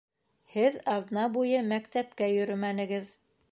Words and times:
Һеҙ 0.53 0.77
аҙна 0.93 1.27
буйы 1.37 1.61
мәктәпкә 1.73 2.33
йөрөмәнегеҙ 2.39 3.15